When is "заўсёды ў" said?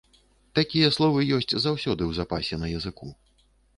1.65-2.11